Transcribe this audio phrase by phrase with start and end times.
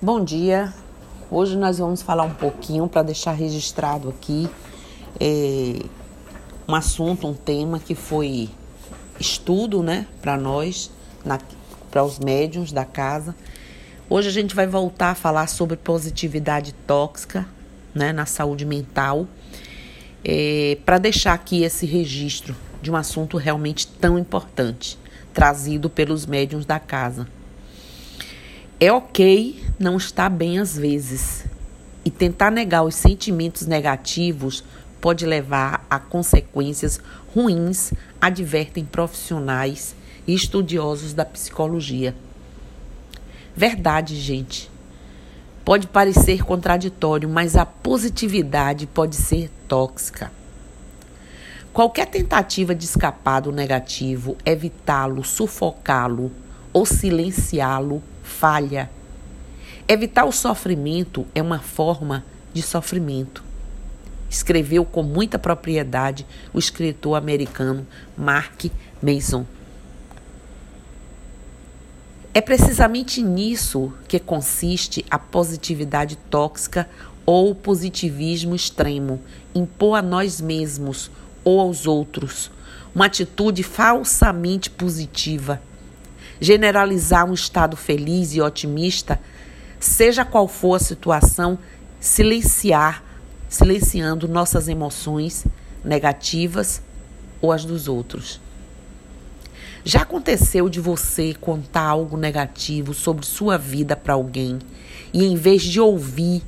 [0.00, 0.72] Bom dia.
[1.28, 4.48] Hoje nós vamos falar um pouquinho para deixar registrado aqui
[5.18, 5.84] é,
[6.68, 8.48] um assunto, um tema que foi
[9.18, 10.88] estudo, né, para nós,
[11.90, 13.34] para os médiums da casa.
[14.08, 17.44] Hoje a gente vai voltar a falar sobre positividade tóxica,
[17.92, 19.26] né, na saúde mental,
[20.24, 24.96] é, para deixar aqui esse registro de um assunto realmente tão importante,
[25.34, 27.26] trazido pelos médiums da casa.
[28.80, 31.44] É ok não estar bem às vezes,
[32.04, 34.62] e tentar negar os sentimentos negativos
[35.00, 37.00] pode levar a consequências
[37.34, 39.96] ruins, advertem profissionais
[40.28, 42.14] e estudiosos da psicologia.
[43.56, 44.70] Verdade, gente.
[45.64, 50.30] Pode parecer contraditório, mas a positividade pode ser tóxica.
[51.72, 56.30] Qualquer tentativa de escapar do negativo, evitá-lo, sufocá-lo
[56.72, 58.90] ou silenciá-lo falha.
[59.88, 63.42] Evitar o sofrimento é uma forma de sofrimento.
[64.28, 68.66] Escreveu com muita propriedade o escritor americano Mark
[69.02, 69.46] Mason.
[72.34, 76.88] É precisamente nisso que consiste a positividade tóxica
[77.24, 79.20] ou positivismo extremo,
[79.54, 81.10] impor a nós mesmos
[81.42, 82.50] ou aos outros
[82.94, 85.62] uma atitude falsamente positiva
[86.40, 89.20] generalizar um estado feliz e otimista,
[89.80, 91.58] seja qual for a situação,
[92.00, 93.02] silenciar,
[93.48, 95.46] silenciando nossas emoções
[95.84, 96.82] negativas
[97.40, 98.40] ou as dos outros.
[99.84, 104.58] Já aconteceu de você contar algo negativo sobre sua vida para alguém
[105.12, 106.42] e em vez de ouvir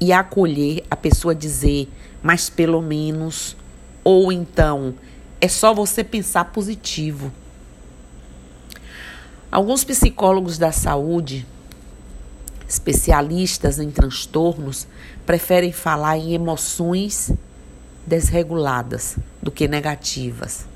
[0.00, 1.88] e acolher a pessoa dizer,
[2.22, 3.56] mas pelo menos,
[4.02, 4.94] ou então,
[5.40, 7.30] é só você pensar positivo.
[9.50, 11.44] Alguns psicólogos da saúde,
[12.68, 14.86] especialistas em transtornos,
[15.26, 17.32] preferem falar em emoções
[18.06, 20.66] desreguladas do que negativas.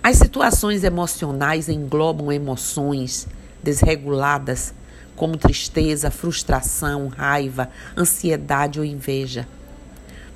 [0.00, 3.26] As situações emocionais englobam emoções
[3.60, 4.72] desreguladas,
[5.16, 9.46] como tristeza, frustração, raiva, ansiedade ou inveja.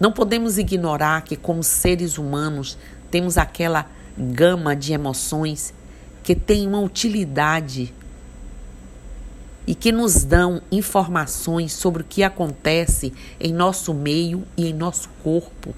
[0.01, 2.77] Não podemos ignorar que, como seres humanos,
[3.09, 3.87] temos aquela
[4.19, 5.73] gama de emoções
[6.27, 7.95] que têm uma utilidade
[9.65, 15.09] e que nos dão informações sobre o que acontece em nosso meio e em nosso
[15.23, 15.73] corpo.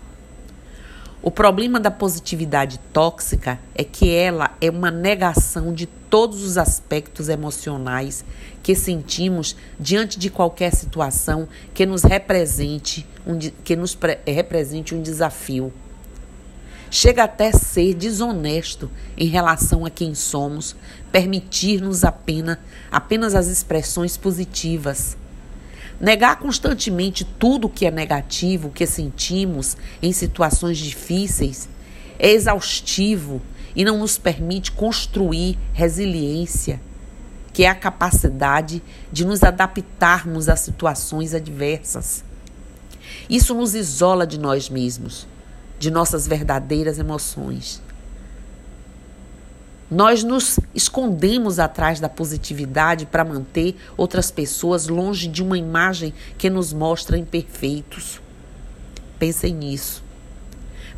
[1.21, 7.29] O problema da positividade tóxica é que ela é uma negação de todos os aspectos
[7.29, 8.25] emocionais
[8.63, 13.95] que sentimos diante de qualquer situação que nos represente um, que nos
[14.27, 15.71] represente um desafio.
[16.91, 20.75] Chega até ser desonesto em relação a quem somos,
[21.13, 22.57] permitir-nos apenas,
[22.91, 25.17] apenas as expressões positivas.
[26.01, 31.69] Negar constantemente tudo o que é negativo, que sentimos em situações difíceis,
[32.19, 33.43] é exaustivo
[33.77, 36.81] e não nos permite construir resiliência,
[37.53, 38.83] que é a capacidade
[39.13, 42.25] de nos adaptarmos a situações adversas.
[43.29, 45.27] Isso nos isola de nós mesmos
[45.79, 47.83] de nossas verdadeiras emoções.
[49.91, 56.51] Nós nos escondemos atrás da positividade para manter outras pessoas longe de uma imagem que
[56.51, 58.21] nos mostra imperfeitos.
[59.19, 60.05] Pensem nisso.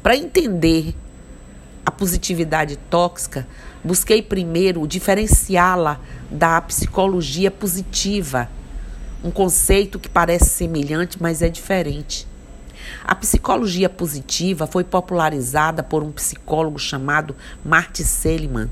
[0.02, 0.94] Para entender
[1.86, 3.46] a positividade tóxica,
[3.84, 8.48] busquei primeiro diferenciá-la da psicologia positiva,
[9.22, 12.26] um conceito que parece semelhante, mas é diferente.
[13.04, 17.34] A psicologia positiva foi popularizada por um psicólogo chamado
[17.64, 18.70] Marty Seligman,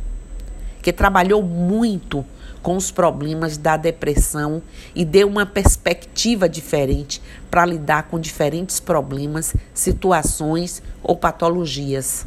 [0.83, 2.25] que trabalhou muito
[2.63, 4.63] com os problemas da depressão
[4.95, 12.27] e deu uma perspectiva diferente para lidar com diferentes problemas, situações ou patologias.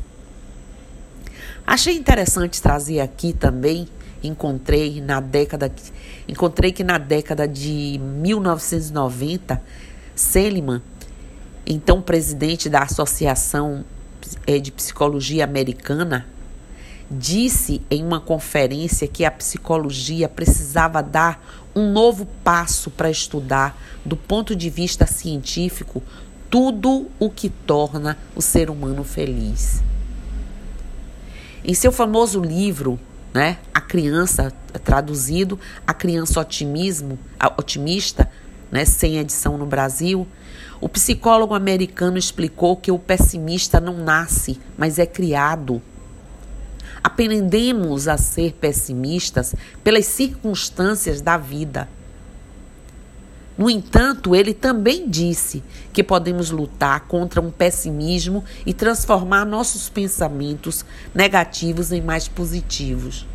[1.66, 3.88] Achei interessante trazer aqui também,
[4.24, 5.72] encontrei na década
[6.28, 9.62] encontrei que na década de 1990
[10.16, 10.81] Seligman
[11.66, 13.86] então presidente da Associação
[14.48, 16.28] eh, de Psicologia Americana,
[17.10, 21.44] disse em uma conferência que a psicologia precisava dar
[21.75, 26.02] um novo passo para estudar, do ponto de vista científico,
[26.50, 29.81] tudo o que torna o ser humano feliz.
[31.64, 33.00] Em seu famoso livro,
[33.34, 34.52] né, A Criança,
[34.84, 37.19] traduzido, A Criança Otimismo,
[37.57, 38.30] Otimista,
[38.71, 40.27] né, sem edição no Brasil,
[40.79, 45.81] o psicólogo americano explicou que o pessimista não nasce, mas é criado.
[47.03, 49.53] Aprendemos a ser pessimistas
[49.83, 51.88] pelas circunstâncias da vida.
[53.57, 55.63] No entanto, ele também disse
[55.94, 60.83] que podemos lutar contra um pessimismo e transformar nossos pensamentos
[61.13, 63.27] negativos em mais positivos.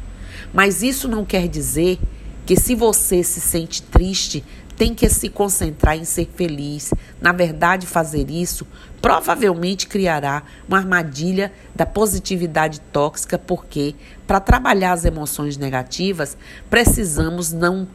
[0.52, 2.00] Mas isso não quer dizer
[2.44, 4.42] que se você se sente triste,
[4.76, 6.92] tem que se concentrar em ser feliz.
[7.20, 8.66] Na verdade, fazer isso
[9.00, 13.94] provavelmente criará uma armadilha da positividade tóxica, porque
[14.26, 16.36] para trabalhar as emoções negativas,
[16.68, 17.86] precisamos não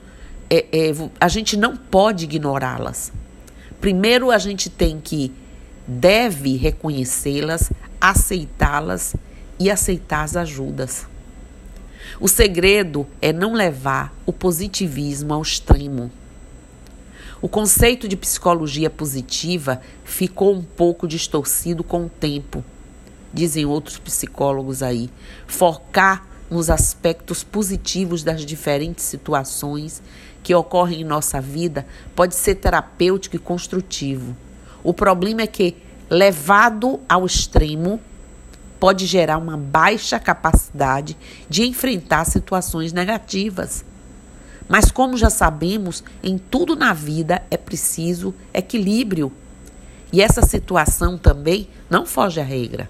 [0.49, 3.11] é, é, a gente não pode ignorá-las.
[3.79, 5.33] Primeiro, a gente tem que
[5.87, 9.15] deve reconhecê-las, aceitá-las
[9.59, 11.07] e aceitar as ajudas.
[12.19, 16.11] O segredo é não levar o positivismo ao extremo.
[17.41, 22.63] O conceito de psicologia positiva ficou um pouco distorcido com o tempo,
[23.33, 25.09] dizem outros psicólogos aí.
[25.47, 30.03] Focar nos aspectos positivos das diferentes situações
[30.43, 34.35] que ocorrem em nossa vida pode ser terapêutico e construtivo.
[34.83, 35.75] O problema é que,
[36.11, 37.99] levado ao extremo,
[38.79, 41.17] pode gerar uma baixa capacidade
[41.49, 43.83] de enfrentar situações negativas.
[44.71, 49.29] Mas, como já sabemos, em tudo na vida é preciso equilíbrio.
[50.13, 52.89] E essa situação também não foge à regra.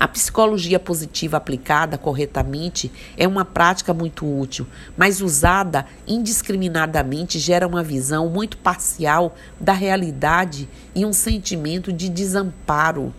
[0.00, 4.66] A psicologia positiva aplicada corretamente é uma prática muito útil,
[4.96, 13.14] mas usada indiscriminadamente gera uma visão muito parcial da realidade e um sentimento de desamparo.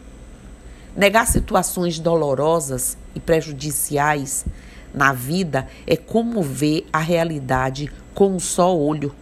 [0.97, 4.45] Negar situações dolorosas e prejudiciais
[4.93, 9.13] na vida é como ver a realidade com um só olho.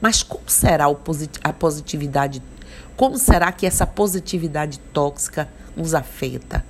[0.00, 0.86] Mas como será
[1.44, 2.42] a positividade?
[2.96, 6.64] Como será que essa positividade tóxica nos afeta?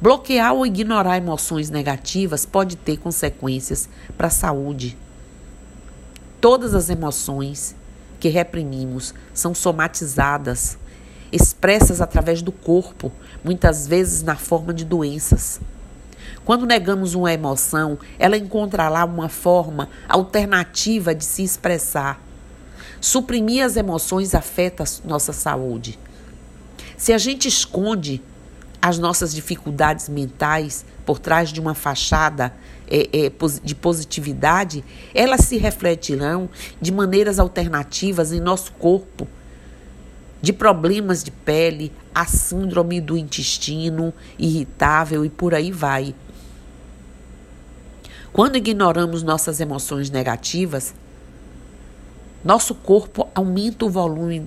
[0.00, 4.96] Bloquear ou ignorar emoções negativas pode ter consequências para a saúde.
[6.40, 7.74] Todas as emoções
[8.20, 10.78] que reprimimos são somatizadas,
[11.32, 13.10] expressas através do corpo,
[13.42, 15.60] muitas vezes na forma de doenças.
[16.46, 22.22] Quando negamos uma emoção, ela encontra lá uma forma alternativa de se expressar.
[23.00, 25.98] Suprimir as emoções afeta nossa saúde.
[26.96, 28.22] Se a gente esconde
[28.80, 32.54] as nossas dificuldades mentais por trás de uma fachada
[32.86, 33.32] é, é,
[33.64, 36.48] de positividade, elas se refletirão
[36.80, 39.26] de maneiras alternativas em nosso corpo,
[40.40, 46.14] de problemas de pele, a síndrome do intestino irritável e por aí vai.
[48.36, 50.94] Quando ignoramos nossas emoções negativas,
[52.44, 54.44] nosso corpo aumenta o volume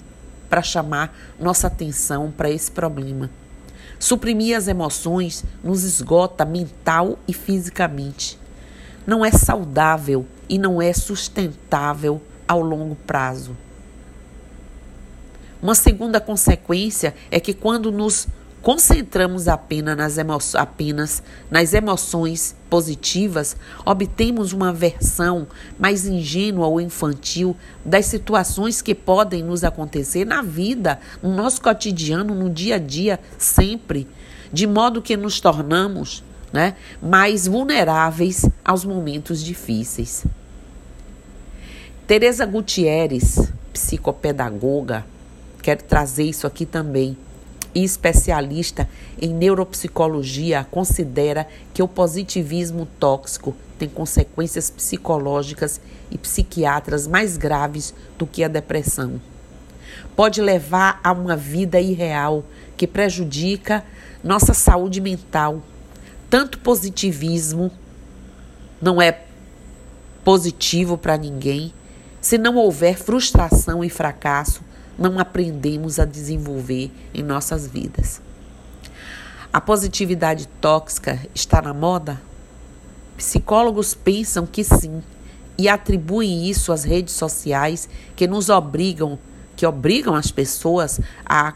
[0.48, 3.32] para chamar nossa atenção para esse problema.
[3.98, 8.38] Suprimir as emoções nos esgota mental e fisicamente.
[9.08, 13.58] Não é saudável e não é sustentável ao longo prazo.
[15.60, 18.28] Uma segunda consequência é que quando nos
[18.62, 25.48] concentramos apenas nas, emo apenas nas emoções positivas, obtemos uma versão
[25.78, 32.36] mais ingênua ou infantil das situações que podem nos acontecer na vida, no nosso cotidiano,
[32.36, 34.08] no dia a dia, sempre,
[34.52, 40.26] de modo que nos tornamos né, mais vulneráveis aos momentos difíceis.
[42.06, 45.06] Teresa Gutierrez, psicopedagoga,
[45.62, 47.16] quero trazer isso aqui também
[47.74, 48.90] e especialista
[49.22, 55.80] em neuropsicologia considera que o positivismo tóxico tem consequências psicológicas
[56.12, 59.22] e psiquiátricas mais graves do que a depressão.
[60.16, 62.44] Pode levar a uma vida irreal
[62.76, 63.84] que prejudica
[64.24, 65.62] nossa saúde mental.
[66.30, 67.72] Tanto positivismo
[68.82, 69.22] não é
[70.24, 71.74] positivo para ninguém
[72.22, 74.62] se não houver frustração e fracasso
[75.00, 78.22] não aprendemos a desenvolver em nossas vidas.
[79.52, 82.22] A positividade tóxica está na moda?
[83.18, 85.02] Psicólogos pensam que sim
[85.58, 89.18] e atribuem isso às redes sociais que nos obrigam,
[89.56, 91.54] que obrigam as pessoas a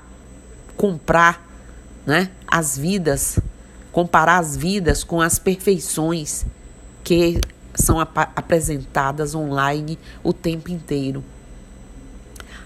[0.75, 1.45] comprar,
[2.05, 3.39] né, as vidas,
[3.91, 6.45] comparar as vidas com as perfeições
[7.03, 7.39] que
[7.75, 11.23] são ap apresentadas online o tempo inteiro.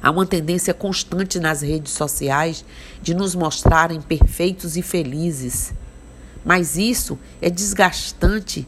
[0.02, 2.64] Há uma tendência constante nas redes sociais
[3.02, 5.74] de nos mostrarem perfeitos e felizes.
[6.46, 8.68] Mas isso é desgastante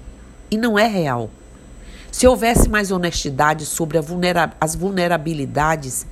[0.49, 1.29] e não é real.
[2.11, 6.05] Se houvesse mais honestidade sobre vulnera as vulnerabilidades,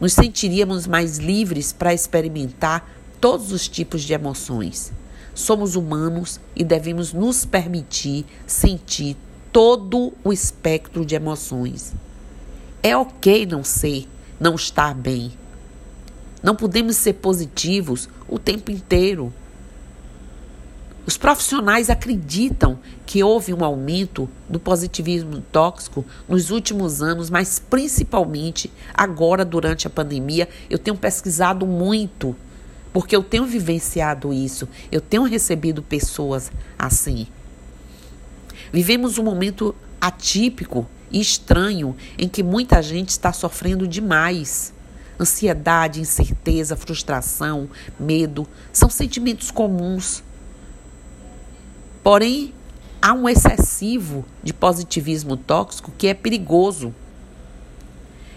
[0.00, 2.88] nos sentiríamos mais livres para experimentar
[3.20, 4.92] todos os tipos de emoções.
[5.34, 9.16] Somos humanos e devemos nos permitir sentir
[9.52, 11.92] todo o espectro de emoções.
[12.82, 14.06] É ok não ser,
[14.38, 15.32] não estar bem.
[16.42, 19.32] Não podemos ser positivos o tempo inteiro.
[21.06, 28.70] Os profissionais acreditam que houve um aumento do positivismo tóxico nos últimos anos, mas principalmente
[28.92, 30.48] agora durante a pandemia.
[30.68, 32.34] Eu tenho pesquisado muito,
[32.92, 37.28] porque eu tenho vivenciado isso, eu tenho recebido pessoas assim.
[38.72, 44.72] Vivemos um momento atípico e estranho em que muita gente está sofrendo demais.
[45.18, 50.22] Ansiedade, incerteza, frustração, medo são sentimentos comuns
[52.06, 52.54] Porém,
[53.02, 56.94] há um excessivo de positivismo tóxico que é perigoso.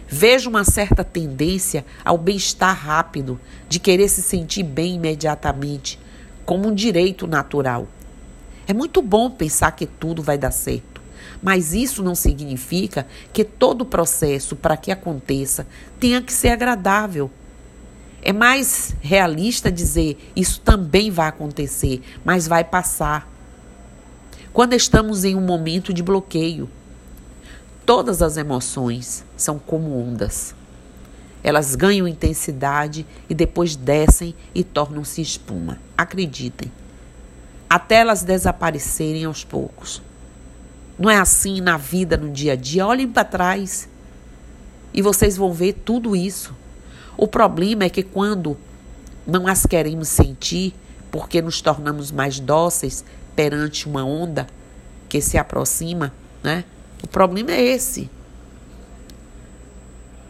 [0.07, 3.39] Vejo uma certa tendência ao bem-estar rápido,
[3.69, 5.99] de querer se sentir bem imediatamente,
[6.47, 7.87] como um direito natural.
[8.67, 10.98] É muito bom pensar que tudo vai dar certo,
[11.41, 15.67] mas isso não significa que todo o processo para que aconteça
[15.99, 17.29] tenha que ser agradável.
[18.21, 23.29] É mais realista dizer isso também vai acontecer, mas vai passar
[24.51, 26.69] quando estamos em um momento de bloqueio.
[27.85, 30.53] Todas as emoções são como ondas.
[31.43, 35.79] Elas ganham intensidade e depois descem e tornam-se espuma.
[35.97, 36.71] Acreditem.
[37.69, 40.01] Até elas desaparecerem aos poucos.
[40.99, 42.85] Não é assim na vida, no dia a dia.
[42.85, 43.87] Olhem para trás
[44.93, 46.53] e vocês vão ver tudo isso.
[47.15, 48.57] O problema é que quando
[49.25, 50.73] não as queremos sentir,
[51.09, 54.45] porque nos tornamos mais dóceis, perante uma onda
[55.07, 56.13] que se aproxima,
[56.43, 56.65] né?
[57.01, 58.09] O problema é esse.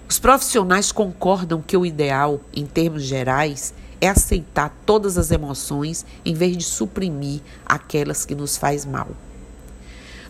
[0.07, 6.35] Os profissionais concordam que o ideal, em termos gerais, é aceitar todas as emoções em
[6.35, 9.09] vez de suprimir aquelas que nos faz mal.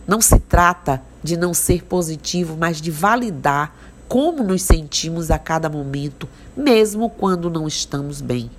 [0.09, 3.75] Não se trata de não ser positivo, mas de validar
[4.07, 8.49] como nos sentimos a cada momento, mesmo quando não estamos bem.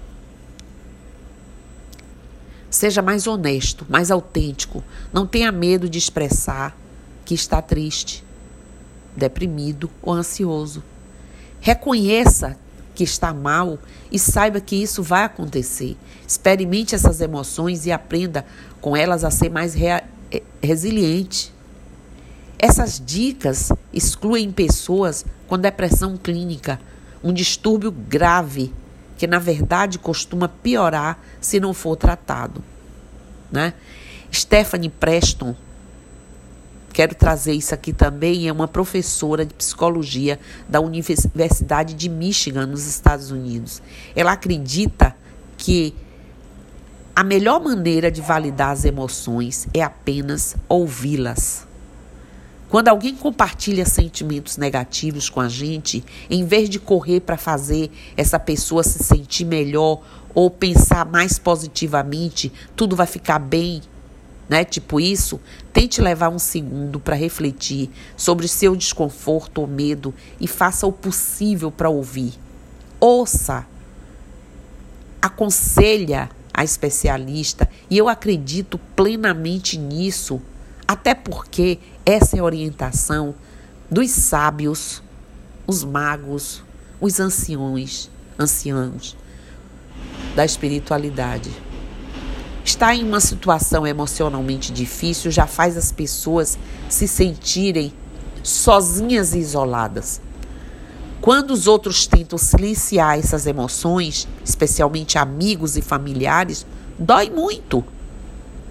[2.70, 4.84] Seja mais honesto, mais autêntico.
[5.12, 6.76] Não tenha medo de expressar
[7.24, 8.24] que está triste,
[9.16, 10.84] deprimido ou ansioso.
[11.60, 12.56] Reconheça
[12.94, 13.76] que está mal
[14.12, 15.96] e saiba que isso vai acontecer.
[16.28, 18.46] Experimente essas emoções e aprenda
[18.80, 20.04] com elas a ser mais rea-
[20.62, 21.52] resiliente.
[22.58, 26.80] Essas dicas excluem pessoas com depressão clínica,
[27.22, 28.72] um distúrbio grave
[29.16, 32.62] que na verdade costuma piorar se não for tratado.
[33.52, 33.74] Né?
[34.32, 35.54] Stephanie Preston,
[36.92, 42.86] quero trazer isso aqui também, é uma professora de psicologia da Universidade de Michigan, nos
[42.86, 43.82] Estados Unidos.
[44.14, 45.14] Ela acredita
[45.58, 45.94] que
[47.20, 51.66] a melhor maneira de validar as emoções é apenas ouvi-las.
[52.70, 58.38] Quando alguém compartilha sentimentos negativos com a gente, em vez de correr para fazer essa
[58.38, 60.00] pessoa se sentir melhor
[60.34, 63.82] ou pensar mais positivamente, tudo vai ficar bem,
[64.48, 64.64] né?
[64.64, 65.38] Tipo isso,
[65.74, 71.70] tente levar um segundo para refletir sobre seu desconforto ou medo e faça o possível
[71.70, 72.32] para ouvir.
[72.98, 73.66] Ouça.
[75.20, 80.42] Aconselha a especialista e eu acredito plenamente nisso
[80.86, 83.34] até porque essa é a orientação
[83.90, 85.02] dos sábios,
[85.66, 86.62] os magos,
[87.00, 89.16] os anciões, anciãos
[90.36, 91.50] da espiritualidade.
[92.62, 96.58] Estar em uma situação emocionalmente difícil já faz as pessoas
[96.90, 97.90] se sentirem
[98.42, 100.20] sozinhas e isoladas.
[101.20, 106.64] Quando os outros tentam silenciar essas emoções, especialmente amigos e familiares,
[106.98, 107.84] dói muito.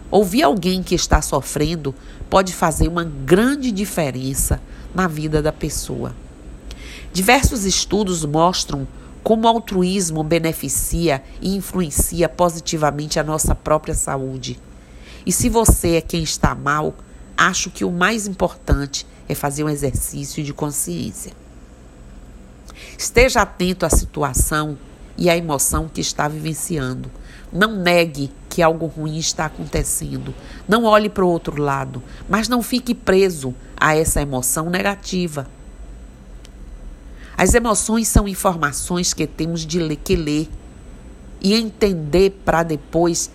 [0.09, 1.93] Ouvir alguém que está sofrendo
[2.27, 4.59] pode fazer uma grande diferença
[4.95, 6.15] na vida da pessoa.
[7.13, 8.87] Diversos estudos mostram
[9.23, 14.59] como o altruísmo beneficia e influencia positivamente a nossa própria saúde.
[15.23, 16.95] E se você é quem está mal,
[17.37, 21.31] acho que o mais importante é fazer um exercício de consciência.
[22.97, 24.77] Esteja atento à situação
[25.17, 27.11] e à emoção que está vivenciando.
[27.51, 30.33] Não negue que algo ruim está acontecendo.
[30.67, 35.47] Não olhe para o outro lado, mas não fique preso a essa emoção negativa.
[37.37, 40.49] As emoções são informações que temos de ler, que ler
[41.41, 43.31] e entender para depois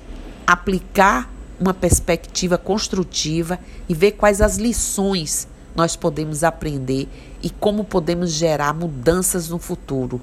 [0.46, 3.58] aplicar uma perspectiva construtiva
[3.88, 7.09] e ver quais as lições nós podemos aprender
[7.43, 10.21] e como podemos gerar mudanças no futuro.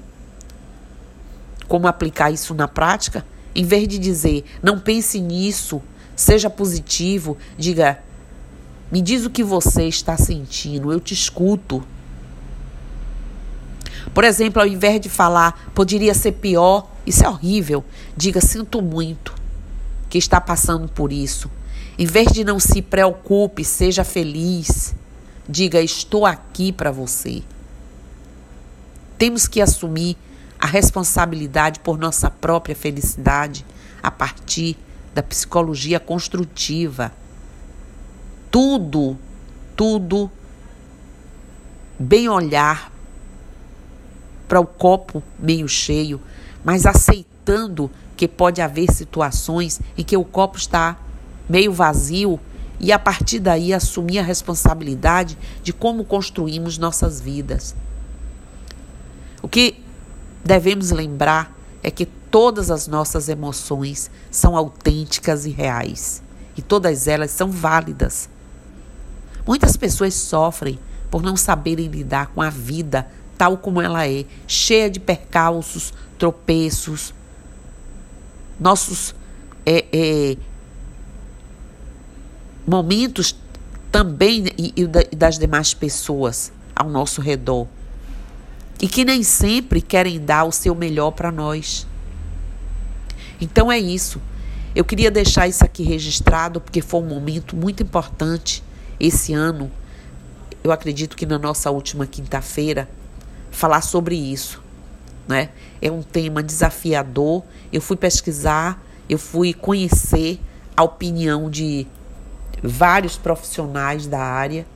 [1.68, 3.24] Como aplicar isso na prática?
[3.54, 5.82] Em vez de dizer, não pense nisso,
[6.16, 7.98] seja positivo, diga,
[8.90, 11.82] me diz o que você está sentindo, eu te escuto.
[14.12, 17.84] Por exemplo, ao invés de falar poderia ser pior, isso é horrível,
[18.16, 19.34] diga sinto muito
[20.08, 21.50] que está passando por isso.
[21.98, 24.94] Em vez de não se preocupe, seja feliz.
[25.48, 27.42] Diga estou aqui para você.
[29.18, 30.16] Temos que assumir
[30.58, 33.66] a responsabilidade por nossa própria felicidade
[34.02, 34.76] a partir
[35.14, 37.12] da psicologia construtiva.
[38.50, 39.18] Tudo,
[39.76, 40.30] tudo
[41.98, 42.92] bem olhar
[44.46, 46.20] para o copo meio cheio,
[46.64, 50.96] mas aceitando que pode haver situações em que o copo está
[51.48, 52.38] meio vazio
[52.82, 57.76] e a partir daí assumir a responsabilidade de como construímos nossas vidas.
[59.40, 59.80] O que
[60.44, 66.22] devemos lembrar é que todas as nossas emoções são autênticas e reais
[66.56, 68.28] e todas elas são válidas.
[69.46, 70.78] Muitas pessoas sofrem
[71.10, 73.06] por não saberem lidar com a vida
[73.38, 77.12] tal como ela é, cheia de percalços, tropeços.
[78.60, 79.14] Nossos
[79.66, 80.36] é, é,
[82.66, 83.36] momentos
[83.90, 87.66] também e, e das demais pessoas ao nosso redor.
[88.80, 91.86] E que nem sempre querem dar o seu melhor para nós.
[93.40, 94.20] Então é isso.
[94.74, 98.64] Eu queria deixar isso aqui registrado porque foi um momento muito importante
[98.98, 99.70] esse ano.
[100.64, 102.88] Eu acredito que na nossa última quinta-feira
[103.50, 104.62] falar sobre isso,
[105.28, 105.50] né?
[105.80, 107.42] É um tema desafiador.
[107.72, 110.40] Eu fui pesquisar, eu fui conhecer
[110.76, 111.86] a opinião de
[112.62, 114.66] vários profissionais da área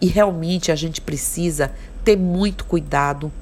[0.00, 1.72] e realmente a gente precisa
[2.04, 3.32] ter muito cuidado,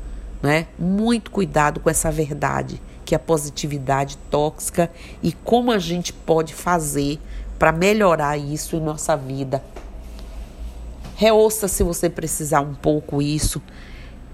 [0.43, 0.66] né?
[0.78, 4.90] Muito cuidado com essa verdade que é a positividade tóxica
[5.23, 7.21] e como a gente pode fazer
[7.59, 9.62] para melhorar isso em nossa vida.
[11.16, 13.62] Reouça se você precisar um pouco isso.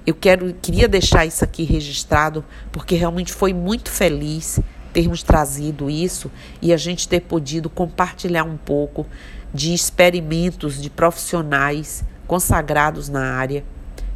[0.06, 4.58] Eu quero, queria deixar isso aqui registrado porque realmente foi muito feliz
[4.92, 9.06] termos trazido isso e a gente ter podido compartilhar um pouco
[9.52, 13.64] de experimentos de profissionais consagrados na área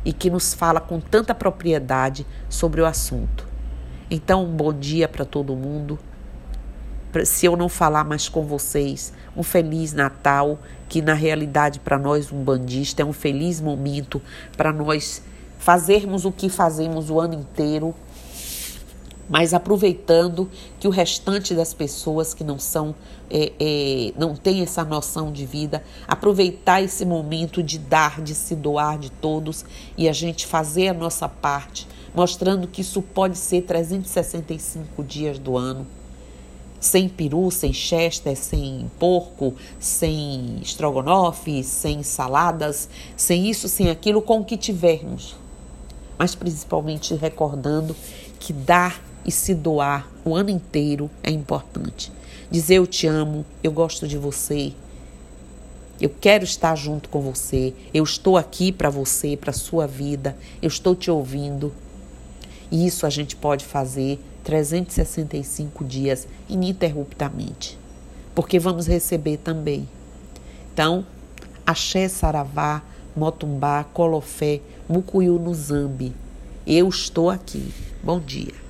[0.05, 3.47] e que nos fala com tanta propriedade sobre o assunto.
[4.11, 5.99] Então, um bom dia para todo mundo.
[7.25, 10.59] Se eu não falar mais com vocês, um feliz Natal,
[10.89, 14.21] que na realidade para nós um bandista é um feliz momento
[14.57, 15.23] para nós
[15.59, 17.95] fazermos o que fazemos o ano inteiro
[19.29, 22.95] mas aproveitando que o restante das pessoas que não são,
[23.31, 28.55] é, é, não tem essa noção de vida, aproveitar esse momento de dar, de se
[28.55, 29.65] doar de todos
[29.97, 35.57] e a gente fazer a nossa parte, mostrando que isso pode ser 365 dias do
[35.57, 35.87] ano.
[36.79, 44.41] Sem peru, sem chester, sem porco, sem estrogonofe, sem saladas, sem isso, sem aquilo, com
[44.41, 45.35] o que tivermos.
[46.19, 47.97] Mas principalmente recordando
[48.39, 52.13] que dar e se doar o ano inteiro é importante.
[52.51, 54.73] Dizer eu te amo, eu gosto de você,
[56.01, 60.69] eu quero estar junto com você, eu estou aqui para você, para sua vida, eu
[60.69, 61.73] estou te ouvindo.
[62.71, 67.79] E isso a gente pode fazer 365 dias ininterruptamente,
[68.35, 69.89] porque vamos receber também.
[70.73, 71.07] Então,
[71.65, 72.83] Axé Saravá,
[73.17, 76.13] Motumbá, Colofé, Mucuyu no Zambi.
[76.67, 77.73] Eu estou aqui.
[78.03, 78.64] Bom dia.